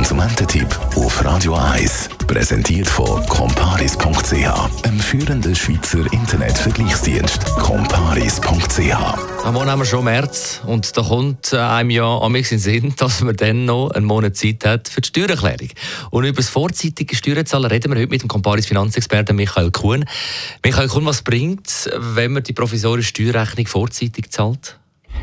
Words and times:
Konsumententipp 0.00 0.80
auf 0.96 1.22
Radio 1.26 1.54
1. 1.54 2.08
Präsentiert 2.26 2.88
von 2.88 3.22
comparis.ch, 3.26 4.84
einem 4.86 4.98
führenden 4.98 5.54
Schweizer 5.54 6.10
Internetvergleichsdienst. 6.10 7.44
comparis.ch. 7.56 9.44
Am 9.44 9.52
Morgen 9.52 9.70
haben 9.70 9.78
wir 9.78 9.84
schon 9.84 10.06
März 10.06 10.62
und 10.64 10.96
da 10.96 11.02
kommt 11.02 11.52
äh, 11.52 11.58
einem 11.58 11.90
ja 11.90 12.16
an 12.16 12.32
mich 12.32 12.50
in 12.50 12.58
Sinn, 12.58 12.94
dass 12.98 13.20
man 13.20 13.36
dann 13.36 13.66
noch 13.66 13.90
einen 13.90 14.06
Monat 14.06 14.36
Zeit 14.36 14.64
hat 14.64 14.88
für 14.88 15.02
die 15.02 15.08
Steuererklärung. 15.08 15.68
Und 16.08 16.24
über 16.24 16.36
das 16.36 16.48
vorzeitige 16.48 17.14
Steuerzahlen 17.14 17.66
reden 17.66 17.92
wir 17.92 18.00
heute 18.00 18.10
mit 18.10 18.22
dem 18.22 18.28
Comparis 18.28 18.64
Finanzexperten 18.64 19.36
Michael 19.36 19.70
Kuhn. 19.70 20.06
Michael 20.64 20.88
Kuhn, 20.88 21.04
was 21.04 21.20
bringt 21.20 21.90
wenn 21.94 22.32
man 22.32 22.42
die 22.42 22.54
provisorische 22.54 23.10
Steuerrechnung 23.10 23.66
vorzeitig 23.66 24.30
zahlt? 24.30 24.79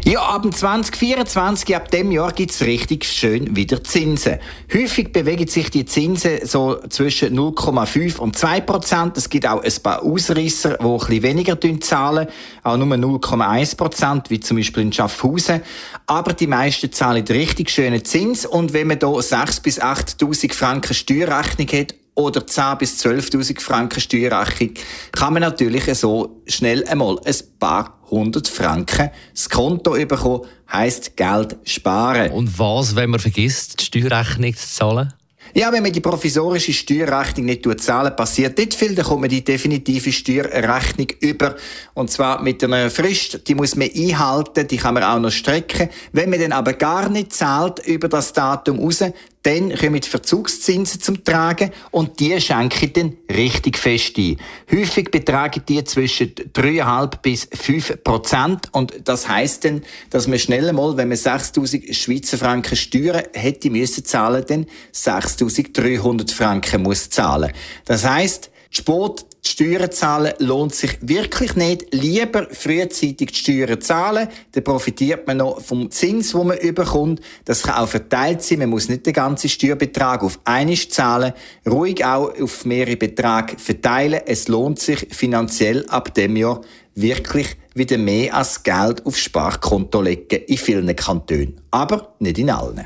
Ja, 0.09 0.21
ab 0.21 0.45
2024, 0.49 1.75
ab 1.75 1.91
dem 1.91 2.13
Jahr 2.13 2.31
gibt 2.31 2.51
es 2.51 2.61
richtig 2.61 3.03
schön 3.03 3.57
wieder 3.57 3.83
Zinsen. 3.83 4.39
Häufig 4.73 5.11
bewegen 5.11 5.49
sich 5.49 5.69
die 5.69 5.83
Zinsen 5.83 6.45
so 6.45 6.79
zwischen 6.87 7.37
0,5 7.37 8.17
und 8.17 8.37
2 8.37 8.61
Prozent. 8.61 9.17
Es 9.17 9.29
gibt 9.29 9.45
auch 9.45 9.61
ein 9.61 9.73
paar 9.83 10.03
Ausrisser, 10.03 10.77
die 10.79 10.85
ein 10.85 10.97
bisschen 10.97 11.23
weniger 11.23 11.59
zahlen, 11.81 12.29
auch 12.63 12.77
nur 12.77 12.87
0,1 12.87 13.75
Prozent, 13.75 14.29
wie 14.29 14.39
zum 14.39 14.55
Beispiel 14.55 14.83
in 14.83 14.93
Schaffhausen. 14.93 15.61
Aber 16.05 16.31
die 16.31 16.47
meisten 16.47 16.89
zahlen 16.93 17.27
richtig 17.27 17.69
schönen 17.69 18.05
Zins 18.05 18.45
und 18.45 18.71
wenn 18.71 18.87
man 18.87 18.99
hier 18.99 19.09
6.000 19.09 19.61
bis 19.61 19.81
8.000 19.81 20.53
Franken 20.53 20.93
Steuerrechnung 20.93 21.67
hat, 21.67 21.95
oder 22.17 22.41
10.000 22.41 22.75
bis 22.77 23.05
12.000 23.05 23.61
Franken 23.61 24.01
Steuerrechnung, 24.01 24.71
kann 25.11 25.33
man 25.33 25.41
natürlich 25.41 25.85
so 25.93 26.41
schnell 26.47 26.83
einmal 26.87 27.19
ein 27.23 27.35
paar 27.59 27.99
hundert 28.09 28.47
Franken 28.47 29.11
das 29.33 29.49
Konto 29.49 29.91
bekommen, 29.91 30.45
heisst 30.71 31.15
Geld 31.15 31.57
sparen. 31.63 32.31
Und 32.31 32.57
was, 32.57 32.95
wenn 32.95 33.11
man 33.11 33.19
vergisst, 33.19 33.79
die 33.79 33.85
Steuerrechnung 33.85 34.55
zu 34.55 34.67
zahlen? 34.67 35.13
Ja, 35.53 35.71
wenn 35.71 35.83
man 35.83 35.91
die 35.91 36.01
provisorische 36.01 36.73
Steuerrechnung 36.73 37.45
nicht 37.45 37.81
zahlen, 37.81 38.15
passiert 38.15 38.57
nicht 38.57 38.73
viel, 38.73 38.95
dann 38.95 39.05
kommt 39.05 39.21
man 39.21 39.29
die 39.29 39.43
definitive 39.43 40.11
Steuerrechnung 40.11 41.07
über. 41.21 41.55
Und 41.93 42.11
zwar 42.11 42.41
mit 42.41 42.63
einer 42.63 42.89
Frist, 42.89 43.47
die 43.47 43.55
muss 43.55 43.75
man 43.75 43.89
einhalten, 43.95 44.67
die 44.67 44.77
kann 44.77 44.95
man 44.95 45.03
auch 45.03 45.19
noch 45.19 45.31
strecken. 45.31 45.89
Wenn 46.11 46.29
man 46.29 46.39
dann 46.39 46.51
aber 46.51 46.73
gar 46.73 47.09
nicht 47.09 47.33
zahlt 47.33 47.85
über 47.87 48.09
das 48.09 48.33
Datum 48.33 48.79
raus, 48.79 49.03
dann 49.47 49.73
kommen 49.73 50.01
die 50.01 50.09
Verzugszinsen 50.09 50.99
zum 50.99 51.23
Tragen 51.23 51.71
und 51.91 52.19
die 52.19 52.39
schenken 52.41 52.91
dann 52.91 53.17
richtig 53.33 53.77
fest 53.77 54.17
ein. 54.17 54.35
Häufig 54.69 55.09
betragen 55.09 55.63
die 55.69 55.81
zwischen 55.85 56.35
3,5 56.35 57.21
bis 57.21 57.47
5 57.53 58.03
Prozent 58.03 58.67
und 58.73 58.93
das 59.05 59.29
heisst 59.29 59.63
dann, 59.63 59.83
dass 60.09 60.27
man 60.27 60.37
schnell 60.37 60.73
mal, 60.73 60.97
wenn 60.97 61.07
man 61.07 61.17
6'000 61.17 61.93
Schweizer 61.93 62.37
Franken 62.37 62.75
Steuern 62.75 63.23
hätte 63.31 63.69
müssen 63.69 64.03
zahlen, 64.03 64.43
dann 64.45 64.65
6'300 64.93 66.33
Franken 66.33 66.83
muss 66.83 67.09
zahlen. 67.09 67.53
Das 67.85 68.03
heisst, 68.03 68.51
Sport 68.69 69.25
die 69.47 69.49
Steuern 69.49 69.91
zahlen 69.91 70.33
lohnt 70.39 70.75
sich 70.75 70.97
wirklich 71.01 71.55
nicht. 71.55 71.93
Lieber 71.93 72.47
frühzeitig 72.51 73.31
die 73.31 73.35
Steuern 73.35 73.79
zahlen, 73.79 74.27
dann 74.51 74.63
profitiert 74.63 75.25
man 75.25 75.37
noch 75.37 75.61
vom 75.61 75.89
Zins, 75.89 76.31
den 76.31 76.47
man 76.47 76.57
überkommt. 76.57 77.21
Das 77.45 77.63
kann 77.63 77.75
auch 77.75 77.87
verteilt 77.87 78.43
sein. 78.43 78.59
Man 78.59 78.69
muss 78.69 78.89
nicht 78.89 79.05
den 79.05 79.13
ganzen 79.13 79.49
Steuerbetrag 79.49 80.23
auf 80.23 80.39
einmal 80.43 80.75
zahlen. 80.75 81.33
Ruhig 81.65 82.03
auch 82.03 82.33
auf 82.39 82.65
mehrere 82.65 82.97
Beträge 82.97 83.57
verteilen. 83.57 84.21
Es 84.25 84.47
lohnt 84.47 84.79
sich 84.79 85.07
finanziell 85.11 85.85
ab 85.87 86.13
dem 86.13 86.35
Jahr 86.35 86.61
wirklich 86.95 87.55
wieder 87.73 87.97
mehr 87.97 88.35
als 88.35 88.63
Geld 88.63 89.05
aufs 89.05 89.19
Sparkonto 89.19 90.01
legen 90.01 90.41
in 90.47 90.57
vielen 90.57 90.95
Kantonen. 90.95 91.61
Aber 91.71 92.15
nicht 92.19 92.39
in 92.39 92.49
allen. 92.49 92.85